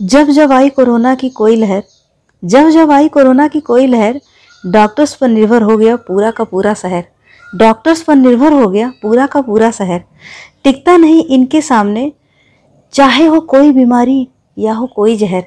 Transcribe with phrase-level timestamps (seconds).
[0.00, 1.82] जब जब आई कोरोना की कोई लहर,
[2.42, 4.20] जब जब आई कोरोना की कोई लहर,
[4.66, 7.04] डॉक्टर्स पर निर्भर हो गया पूरा का पूरा शहर।
[7.56, 10.02] डॉक्टर्स पर निर्भर हो गया पूरा का पूरा शहर।
[10.64, 12.12] टिकता नहीं इनके सामने,
[12.92, 14.28] चाहे हो कोई बीमारी
[14.58, 15.44] या हो कोई जहर।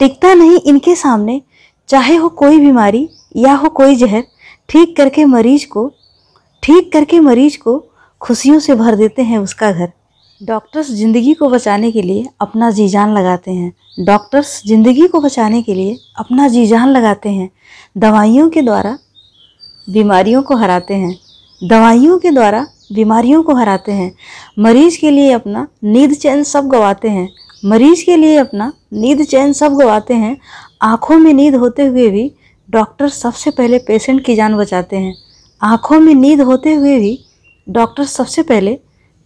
[0.00, 1.40] टिकता नहीं इनके सामने,
[1.88, 4.24] चाहे हो कोई बीमारी या हो कोई जहर,
[4.68, 5.90] ठीक करके मरीज़ को,
[6.62, 7.84] ठीक करके मरीज़ को
[8.20, 9.92] खुशियों से भर देते हैं उसका घर।
[10.40, 15.60] डॉक्टर्स ज़िंदगी को बचाने के लिए अपना जी जान लगाते हैं। डॉक्टर्स ज़िंदगी को बचाने
[15.62, 17.48] के लिए अपना जी जान लगाते हैं।
[17.96, 18.96] दवाइयों के द्वारा
[19.86, 21.14] बीमारियों को हराते हैं।
[21.60, 24.12] दवाइयों के द्वारा बीमारियों को हराते हैं।
[24.58, 27.28] मरीज़ के लिए अपना नींद चैन सब गवाते हैं।
[27.64, 30.36] मरीज़ के लिए अपना नींद चैन सब गवाते हैं।
[30.82, 32.30] आँखों में नींद होते हुए भी
[32.68, 35.14] डॉक्टर सबसे पहले पेशेंट की जान बचाते हैं।
[35.62, 37.18] आँखों में नींद होते हुए भी
[37.66, 38.78] डॉक्टर सबसे पहले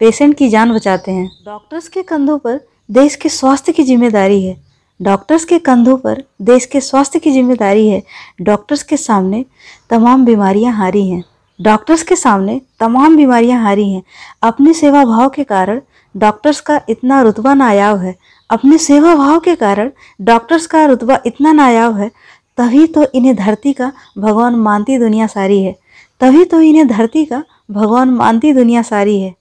[0.05, 2.59] पेशेंट की जान बचाते हैं। डॉक्टर्स के कंधों पर
[2.89, 4.57] देश के स्वास्थ्य की ज़िम्मेदारी है।
[5.01, 8.03] डॉक्टर्स के कंधों पर देश के स्वास्थ्य की ज़िम्मेदारी है।
[8.41, 9.45] डॉक्टर्स के सामने
[9.91, 11.23] तमाम बीमारियाँ हारी हैं।
[11.59, 14.03] डॉक्टर्स के सामने तमाम बीमारियाँ हारी हैं।
[14.43, 15.81] अपने सेवा भाव के कारण
[16.15, 18.15] डॉक्टर्स का इतना रुतबा नायाब है।
[18.51, 19.91] अपने सेवा भाव के कारण
[20.21, 22.11] डॉक्टर्स का रुतबा इतना नायाब है,
[22.59, 25.75] तभी तो इन्हें धरती का भगवान मानती दुनिया सारी है।
[26.21, 29.35] तभी तो इन्हें धरती का भगवान मानती दुनिया सारी है।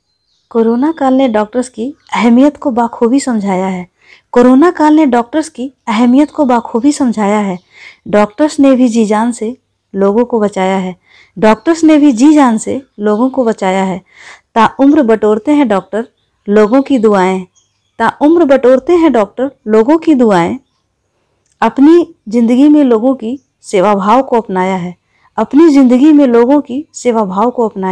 [0.53, 3.87] कोरोना काल ने डॉक्टर्स की अहमियत को बाखूबी समझाया है।
[4.31, 7.59] कोरोना काल ने डॉक्टर्स की अहमियत को बाखूबी समझाया है।
[8.07, 9.57] डॉक्टर्स ने भी जी जान से
[9.95, 10.95] लोगों को बचाया है।
[11.39, 14.01] डॉक्टर्स ने भी जी जान से लोगों को बचाया है।
[14.55, 16.07] ताउम्र बटोरते हैं डॉक्टर,
[16.49, 17.47] लोगों की दुआएँ।
[17.97, 20.59] ताउम्र बटोरते हैं डॉक्टर, लोगों की दुआएँ।
[21.61, 24.95] अपनी ज़िंदगी में लोगों की सेवा भाव को अपनाया है।
[25.37, 27.91] अपनी ज़िंदगी में लोगों की सेवा भाव को अपनाया